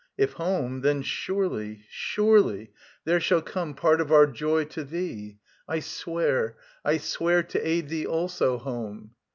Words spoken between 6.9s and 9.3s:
swear To aid thee also home